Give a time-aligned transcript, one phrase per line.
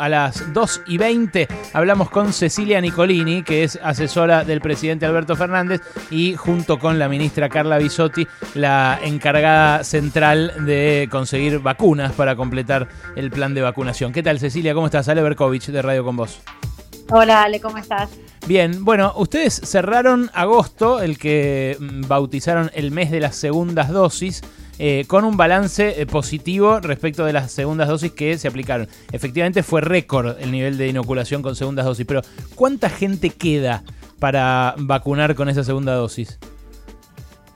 [0.00, 5.34] A las 2 y 20 hablamos con Cecilia Nicolini, que es asesora del presidente Alberto
[5.34, 8.24] Fernández y junto con la ministra Carla Bisotti,
[8.54, 14.12] la encargada central de conseguir vacunas para completar el plan de vacunación.
[14.12, 14.72] ¿Qué tal Cecilia?
[14.72, 15.08] ¿Cómo estás?
[15.08, 16.42] Ale Berkovich de Radio con Vos.
[17.10, 18.08] Hola Ale, ¿cómo estás?
[18.46, 24.42] Bien, bueno, ustedes cerraron agosto, el que mm, bautizaron el mes de las segundas dosis.
[24.80, 28.88] Eh, con un balance eh, positivo respecto de las segundas dosis que se aplicaron.
[29.10, 32.22] Efectivamente fue récord el nivel de inoculación con segundas dosis, pero
[32.54, 33.82] ¿cuánta gente queda
[34.20, 36.38] para vacunar con esa segunda dosis?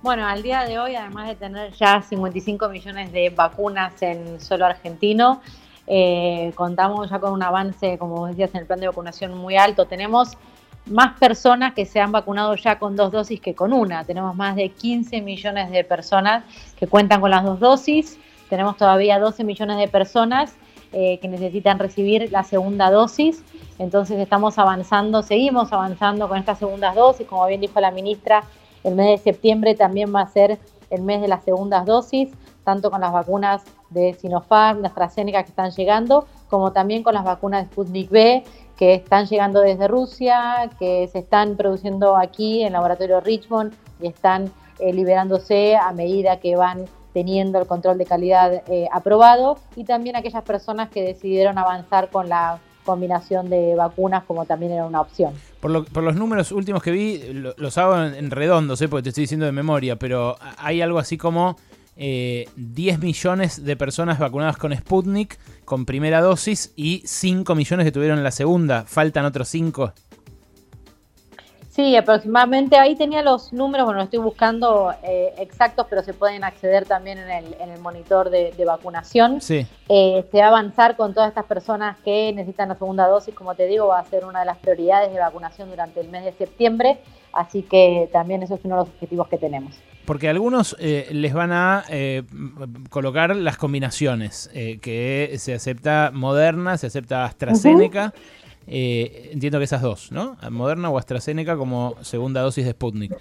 [0.02, 4.66] Bueno, al día de hoy, además de tener ya 55 millones de vacunas en solo
[4.66, 5.40] argentino,
[5.86, 9.86] eh, contamos ya con un avance, como decías, en el plan de vacunación muy alto.
[9.86, 10.36] Tenemos
[10.86, 14.04] más personas que se han vacunado ya con dos dosis que con una.
[14.04, 16.44] Tenemos más de 15 millones de personas
[16.76, 18.18] que cuentan con las dos dosis.
[18.48, 20.54] Tenemos todavía 12 millones de personas
[20.92, 23.42] eh, que necesitan recibir la segunda dosis.
[23.78, 27.26] Entonces estamos avanzando, seguimos avanzando con estas segundas dosis.
[27.26, 28.44] Como bien dijo la ministra,
[28.84, 30.58] el mes de septiembre también va a ser
[30.90, 32.28] el mes de las segundas dosis,
[32.64, 37.24] tanto con las vacunas de Sinopharm, de AstraZeneca que están llegando, como también con las
[37.24, 38.44] vacunas de Sputnik B
[38.76, 43.72] que están llegando desde Rusia, que se están produciendo aquí en el laboratorio Richmond
[44.02, 49.56] y están eh, liberándose a medida que van teniendo el control de calidad eh, aprobado
[49.76, 54.84] y también aquellas personas que decidieron avanzar con la combinación de vacunas como también era
[54.84, 55.32] una opción.
[55.60, 55.70] Por,
[56.02, 59.52] los números últimos que vi, los hago en, redondo, sé porque te estoy diciendo de
[59.52, 61.56] memoria, pero hay algo así como
[61.96, 67.92] 10 eh, millones de personas vacunadas con Sputnik con primera dosis y 5 millones que
[67.92, 68.84] tuvieron la segunda.
[68.84, 69.92] Faltan otros 5.
[71.74, 76.84] Sí, aproximadamente ahí tenía los números, bueno, estoy buscando eh, exactos, pero se pueden acceder
[76.84, 79.40] también en el, en el monitor de, vacunación.
[79.40, 79.66] Sí.
[79.88, 83.54] Eh, se va a avanzar con todas estas personas que necesitan la segunda dosis, como
[83.54, 86.32] te digo, va a ser una de las prioridades de vacunación durante el mes de
[86.32, 86.98] septiembre,
[87.32, 89.74] así que también eso es uno de los objetivos que tenemos.
[90.04, 92.24] Porque algunos eh, les van a eh,
[92.90, 98.12] colocar las combinaciones, eh, que se acepta Moderna, se acepta AstraZeneca.
[98.66, 100.36] Entiendo que esas dos, ¿no?
[100.50, 103.16] Moderna o AstraZeneca como segunda dosis de Sputnik.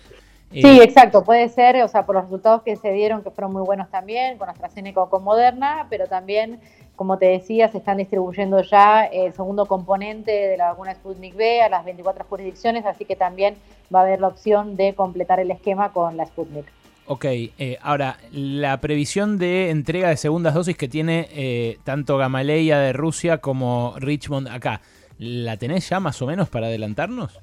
[0.52, 3.64] sí, exacto, puede ser, o sea, por los resultados que se dieron, que fueron muy
[3.64, 6.60] buenos también, con AstraZeneca o con Moderna, pero también,
[6.96, 11.62] como te decía, se están distribuyendo ya el segundo componente de la vacuna Sputnik B
[11.62, 13.56] a las 24 jurisdicciones, así que también
[13.94, 16.66] va a haber la opción de completar el esquema con la Sputnik.
[17.08, 22.80] Ok, eh, ahora, la previsión de entrega de segundas dosis que tiene eh, tanto Gamaleya
[22.80, 24.82] de Rusia como Richmond acá,
[25.22, 27.40] ¿la tenés ya más o menos para adelantarnos?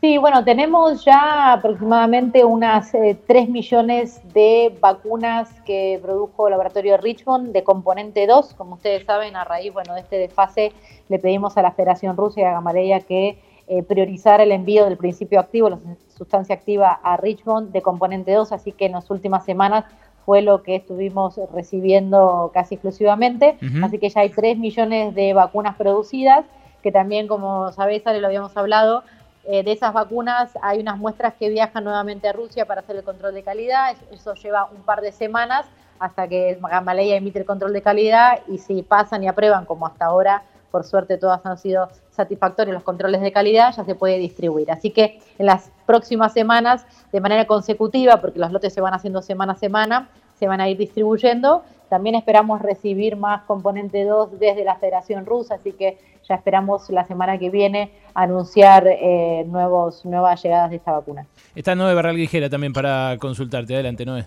[0.00, 6.96] Sí, bueno, tenemos ya aproximadamente unas 3 eh, millones de vacunas que produjo el laboratorio
[6.96, 8.54] Richmond de componente 2.
[8.54, 10.72] Como ustedes saben, a raíz bueno, de este desfase
[11.08, 13.38] le pedimos a la Federación Rusa y a Gamaleya que
[13.68, 15.78] eh, priorizar el envío del principio activo, la
[16.16, 19.86] sustancia activa a Richmond de componente 2, así que en las últimas semanas
[20.24, 25.76] fue lo que estuvimos recibiendo casi exclusivamente, así que ya hay 3 millones de vacunas
[25.76, 26.44] producidas,
[26.82, 29.02] que también, como sabés, Ale, lo habíamos hablado,
[29.44, 33.04] eh, de esas vacunas hay unas muestras que viajan nuevamente a Rusia para hacer el
[33.04, 35.66] control de calidad, eso, lleva un par de semanas
[35.98, 40.06] hasta que Gamaleya emite el control de calidad y si pasan y aprueban como hasta
[40.06, 44.70] ahora por suerte todas han sido satisfactorias los controles de calidad, ya se puede distribuir.
[44.70, 49.22] Así que en las próximas semanas, de manera consecutiva, porque los lotes se van haciendo
[49.22, 50.08] semana a semana,
[50.38, 51.62] se van a ir distribuyendo.
[51.88, 55.98] También esperamos recibir más componente 2 desde la Federación Rusa, así que
[56.28, 61.26] ya esperamos la semana que viene anunciar eh, nuevos, nuevas llegadas de esta vacuna.
[61.54, 63.74] Está Noé Barral Guijera también para consultarte.
[63.74, 64.26] Adelante, Noé.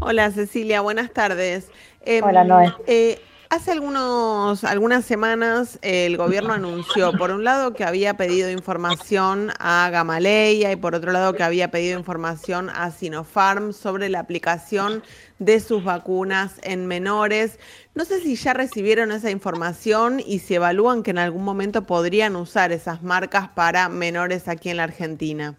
[0.00, 1.70] Hola Cecilia, buenas tardes.
[2.22, 2.72] Hola Noé.
[2.86, 9.52] Eh, Hace algunos, algunas semanas el gobierno anunció, por un lado, que había pedido información
[9.60, 15.04] a Gamaleya y por otro lado que había pedido información a Sinopharm sobre la aplicación
[15.38, 17.60] de sus vacunas en menores.
[17.94, 22.34] No sé si ya recibieron esa información y si evalúan que en algún momento podrían
[22.34, 25.56] usar esas marcas para menores aquí en la Argentina.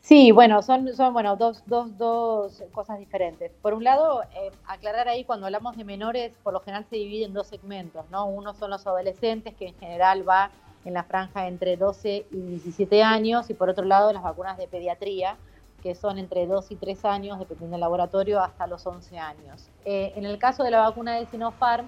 [0.00, 3.52] Sí, bueno, son, son bueno, dos, dos, dos cosas diferentes.
[3.62, 7.26] Por un lado, eh, aclarar ahí, cuando hablamos de menores, por lo general se divide
[7.26, 8.26] en dos segmentos, ¿no?
[8.26, 10.50] Uno son los adolescentes, que en general va
[10.84, 14.66] en la franja entre 12 y 17 años, y por otro lado, las vacunas de
[14.66, 15.36] pediatría,
[15.82, 19.68] que son entre 2 y 3 años, dependiendo del laboratorio, hasta los 11 años.
[19.84, 21.86] Eh, en el caso de la vacuna de Sinopharm,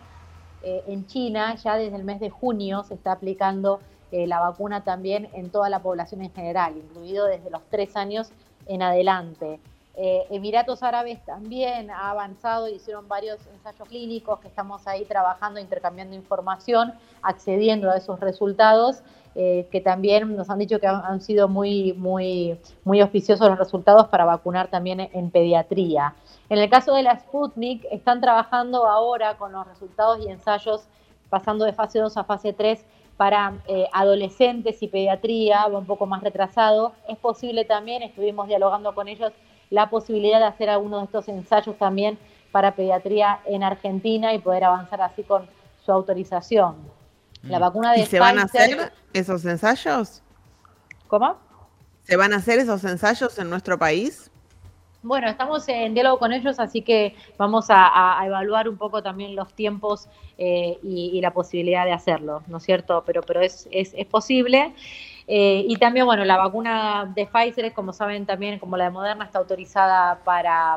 [0.63, 3.81] eh, en China, ya desde el mes de junio se está aplicando
[4.13, 8.31] eh, la vacuna también en toda la población en general, incluido desde los tres años
[8.67, 9.59] en adelante.
[9.95, 16.15] Eh, Emiratos Árabes también ha avanzado, hicieron varios ensayos clínicos que estamos ahí trabajando, intercambiando
[16.15, 19.03] información, accediendo a esos resultados,
[19.35, 24.09] eh, que también nos han dicho que han, sido muy, muy, muy auspiciosos los resultados
[24.09, 26.15] para vacunar también en pediatría.
[26.51, 30.83] En el caso de la Sputnik, están trabajando ahora con los resultados y ensayos
[31.29, 32.85] pasando de fase 2 a fase 3
[33.17, 36.93] para eh, adolescentes y pediatría, un poco más retrasado.
[37.09, 39.33] Es posible también, estuvimos dialogando con ellos,
[39.71, 42.19] la posibilidad de hacer algunos de estos ensayos también
[42.51, 45.47] para pediatría en Argentina y poder avanzar así con
[45.85, 46.77] su autorización.
[47.43, 47.61] La mm.
[47.61, 50.23] vacuna de ¿Y se van a hacer esos ensayos?
[51.09, 51.37] ¿Cómo?
[52.03, 54.32] ¿Se van a hacer esos ensayos en nuestro país?
[55.05, 59.53] Bueno, estamos en diálogo con ellos, así que vamos a, evaluar un poco también los
[59.53, 60.09] tiempos
[60.39, 63.03] eh, y, la posibilidad de hacerlo, ¿no es cierto?
[63.05, 64.73] Pero, pero es, es, posible.
[65.27, 69.25] Eh, y también, bueno, la vacuna de Pfizer, como saben también, como la de Moderna,
[69.25, 70.77] está autorizada para,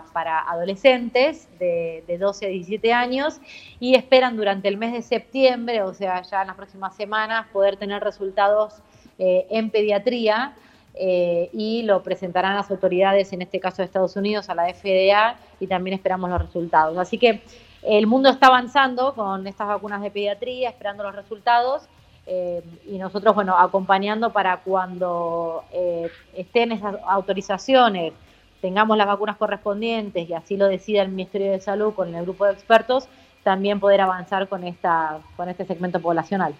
[0.50, 3.40] adolescentes de, 12 a 17 años
[3.80, 7.78] y esperan durante el mes de septiembre, o sea, ya en las próximas semanas, poder
[7.78, 8.82] tener resultados
[9.20, 10.56] eh, en pediatría
[10.98, 15.38] eh, y lo presentarán las autoridades, en este caso de Estados Unidos, a la FDA
[15.60, 16.98] y también esperamos los resultados.
[16.98, 17.42] Así que
[17.84, 21.88] el mundo está avanzando con estas vacunas de pediatría, esperando los resultados
[22.28, 28.14] eh, y nosotros, bueno, acompañando para cuando eh, estén esas autorizaciones,
[28.62, 32.46] tengamos las vacunas correspondientes y así lo decida el Ministerio de Salud con el grupo
[32.46, 33.08] de expertos,
[33.44, 36.56] también poder avanzar con, esta, con este segmento poblacional.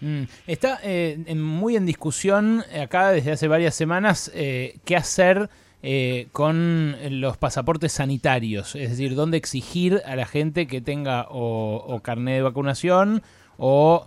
[0.00, 0.22] Mm.
[0.46, 5.48] Está eh, muy en discusión acá desde hace varias semanas eh, qué hacer
[5.82, 12.00] eh, con los pasaportes sanitarios, es decir, dónde exigir a la gente que tenga o,
[12.02, 13.22] carnet de vacunación
[13.58, 14.04] o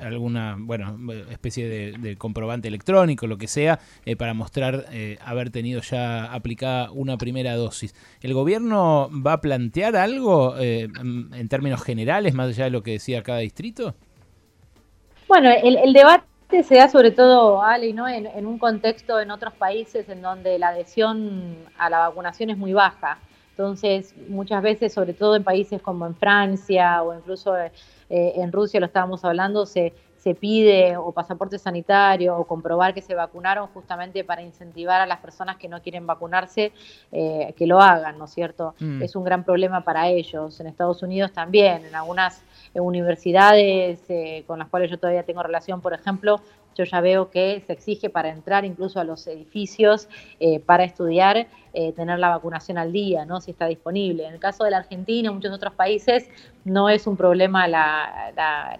[0.00, 0.98] alguna bueno
[1.30, 3.80] especie de, comprobante electrónico, lo que sea,
[4.18, 4.86] para mostrar
[5.24, 7.94] haber tenido ya aplicada una primera dosis.
[8.20, 13.22] ¿El gobierno va a plantear algo en términos generales, más allá de lo que decía
[13.22, 13.94] cada distrito?
[15.28, 18.08] Bueno, el, debate se da sobre todo, Ale, ¿no?
[18.08, 22.72] En, un contexto en otros países en donde la adhesión a la vacunación es muy
[22.72, 23.18] baja.
[23.50, 27.72] Entonces, muchas veces, sobre todo en países como en Francia o incluso eh,
[28.10, 29.94] en Rusia, lo estábamos hablando, se,
[30.24, 35.18] se pide o pasaporte sanitario o comprobar que se vacunaron justamente para incentivar a las
[35.18, 36.72] personas que no quieren vacunarse
[37.12, 38.74] eh, que lo hagan, ¿no es cierto?
[38.80, 39.02] Mm.
[39.02, 40.58] Es un gran problema para ellos.
[40.60, 42.42] En Estados Unidos también, en algunas
[42.72, 46.40] universidades eh, con las cuales yo todavía tengo relación, por ejemplo,
[46.74, 50.08] yo ya veo que se exige para entrar incluso a los edificios
[50.40, 53.40] eh, para estudiar eh, tener la vacunación al día, ¿no?
[53.40, 54.26] si está disponible.
[54.26, 56.28] En el caso de la Argentina y muchos otros países
[56.64, 58.32] no es un problema la,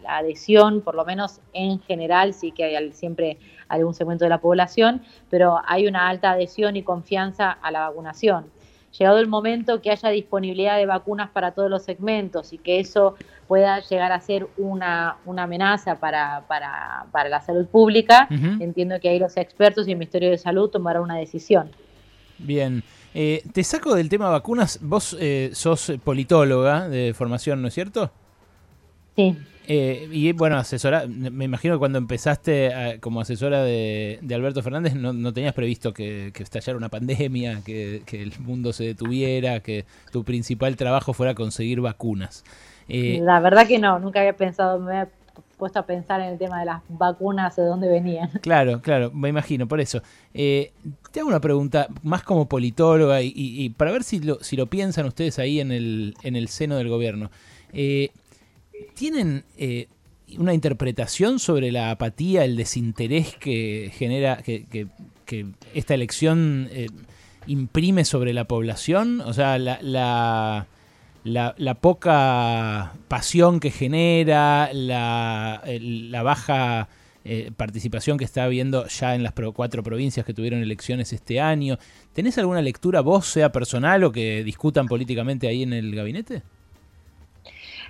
[0.06, 3.38] adhesión, por lo menos en general, sí que hay siempre
[3.68, 8.46] algún segmento de la población, pero hay una alta adhesión y confianza a la vacunación
[8.98, 13.16] llegado el momento que haya disponibilidad de vacunas para todos los segmentos y que eso
[13.48, 19.36] pueda llegar a ser una, amenaza para, para, la salud pública, entiendo que ahí los
[19.36, 21.70] expertos y el Ministerio de Salud tomarán una decisión.
[22.38, 22.82] Bien.
[23.16, 24.80] Eh, te saco del tema vacunas.
[24.82, 28.10] Vos eh, sos politóloga de formación, ¿no es cierto?
[29.16, 29.36] Sí.
[29.66, 35.32] Eh, y bueno, asesora, me imagino que cuando empezaste como asesora de, Alberto Fernández no,
[35.32, 41.12] tenías previsto que, estallara una pandemia, que, el mundo se detuviera, que tu principal trabajo
[41.12, 42.44] fuera conseguir vacunas.
[42.88, 45.08] Eh, La verdad que no, nunca había pensado, me había
[45.56, 48.28] puesto a pensar en el tema de las vacunas, de dónde venían.
[48.42, 50.02] Claro, claro, me imagino, por eso.
[50.34, 50.72] Eh,
[51.10, 55.06] te hago una pregunta más como politóloga y, para ver si lo, si lo piensan
[55.06, 57.30] ustedes ahí en el, en el seno del gobierno.
[57.72, 58.10] Eh,
[58.94, 59.88] ¿Tienen eh,
[60.38, 64.86] una interpretación sobre la apatía, el desinterés que genera, que,
[65.74, 66.86] esta elección eh,
[67.46, 69.20] imprime sobre la población?
[69.20, 70.66] O sea, la,
[71.24, 76.88] la, poca pasión que genera, la, baja
[77.24, 81.78] eh, participación que está habiendo ya en las cuatro provincias que tuvieron elecciones este año.
[82.12, 86.42] ¿Tenés alguna lectura vos, sea personal o que discutan políticamente ahí en el gabinete?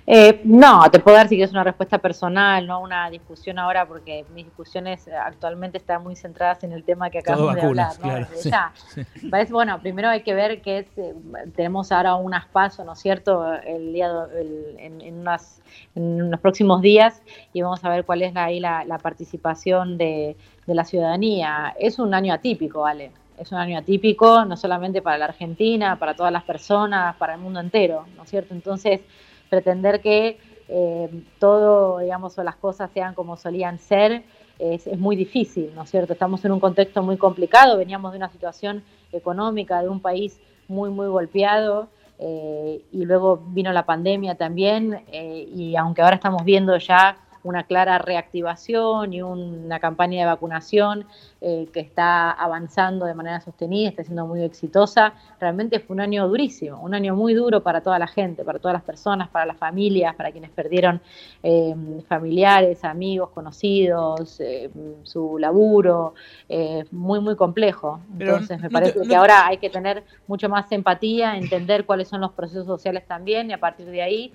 [0.07, 4.23] Eh, no, te puedo dar si es una respuesta personal, no una discusión ahora, porque
[4.35, 7.93] mis discusiones actualmente están muy centradas en el tema que acabamos de hablar.
[9.31, 11.13] Parece, bueno, primero hay que ver que eh,
[11.55, 14.11] tenemos ahora unas pasos, ¿no es cierto?, el día
[14.77, 15.61] en, unas,
[15.95, 20.75] en los próximos días y vamos a ver cuál es ahí la, participación de, de
[20.75, 21.75] la ciudadanía.
[21.79, 23.11] Es un año atípico, ¿vale?
[23.39, 27.39] Es un año atípico, no solamente para la Argentina, para todas las personas, para el
[27.39, 28.53] mundo entero, ¿no es cierto?
[28.53, 29.01] Entonces,
[29.49, 30.37] pretender que
[31.37, 34.23] todo, digamos, o las cosas sean como solían ser,
[34.57, 36.13] es, es, muy difícil, ¿no es cierto?
[36.13, 40.89] Estamos en un contexto muy complicado, veníamos de una situación económica de un país muy,
[40.89, 41.89] muy golpeado.
[42.19, 49.13] y luego vino la pandemia también, y aunque ahora estamos viendo ya una clara reactivación
[49.13, 51.05] y una campaña de vacunación
[51.41, 55.13] eh, que está avanzando de manera sostenida, está siendo muy exitosa.
[55.39, 58.73] Realmente fue un año durísimo, un año muy duro para toda la gente, para todas
[58.73, 60.99] las personas, para las familias, para quienes perdieron
[61.43, 61.75] eh,
[62.07, 64.71] familiares, amigos, conocidos, eh,
[65.03, 66.15] su laburo,
[66.91, 67.99] muy, muy complejo.
[68.17, 72.31] Entonces me parece que ahora hay que tener mucho más empatía, entender cuáles son los
[72.31, 74.33] procesos sociales también y a partir de ahí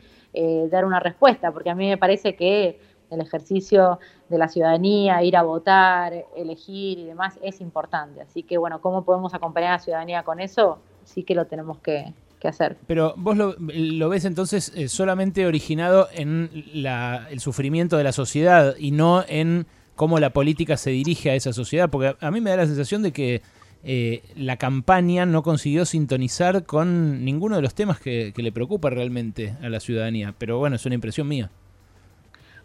[0.71, 2.79] dar una respuesta, porque a mí me parece que
[3.11, 3.99] el ejercicio
[4.29, 8.21] de la ciudadanía, ir a votar, elegir y demás es importante.
[8.21, 10.79] Así que bueno, ¿cómo podemos acompañar a la ciudadanía con eso?
[11.05, 12.13] Sí que lo tenemos que,
[12.43, 12.79] hacer.
[12.87, 18.93] Pero vos lo, ves entonces eh, solamente originado en el sufrimiento de la sociedad y
[18.93, 22.57] no en cómo la política se dirige a esa sociedad, porque a, mí me da
[22.57, 23.43] la sensación de que
[23.85, 29.55] eh, la campaña no consiguió sintonizar con ninguno de los temas que le preocupa realmente
[29.61, 30.35] a la ciudadanía.
[30.39, 31.51] Pero bueno, es una impresión mía.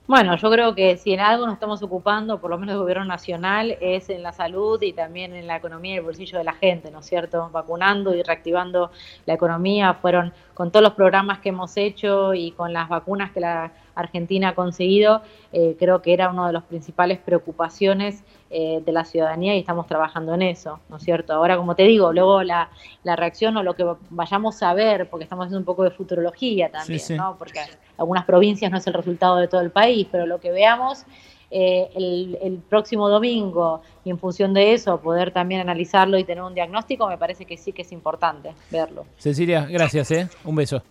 [0.08, 3.06] Bueno, yo creo que si en algo nos estamos ocupando, por lo menos el gobierno
[3.06, 6.54] nacional, es en la salud y también en la economía y el bolsillo de la
[6.54, 7.50] gente, ¿no es cierto?
[7.52, 8.92] Vacunando y reactivando
[9.26, 13.40] la economía fueron con todos los programas que hemos hecho y con las vacunas que
[13.40, 15.22] la Argentina ha conseguido,
[15.52, 19.88] eh, creo que era una de las principales preocupaciones eh, de la ciudadanía y estamos
[19.88, 21.34] trabajando en eso, ¿no es cierto?
[21.34, 22.70] Ahora, como te digo, luego la,
[23.04, 27.02] reacción o lo que vayamos a ver, porque estamos haciendo un poco de futurología también,
[27.18, 27.36] ¿no?
[27.38, 27.62] Porque
[27.98, 31.06] algunas provincias no es el resultado de todo el país, pero lo que veamos
[31.52, 36.44] eh, el, el, próximo domingo y en función de eso poder también analizarlo y tener
[36.44, 39.06] un diagnóstico, me parece que sí que es importante verlo.
[39.18, 40.28] Cecilia, gracias, ¿eh?
[40.44, 40.82] Un beso.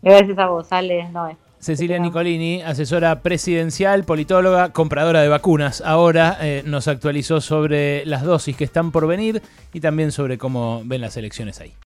[0.00, 1.36] Gracias a vos, Ale, Noé.
[1.60, 5.80] Cecilia Nicolini, asesora presidencial, politóloga, compradora de vacunas.
[5.80, 10.82] Ahora eh, nos actualizó sobre las dosis que están por venir y también sobre cómo
[10.84, 11.74] ven las elecciones ahí.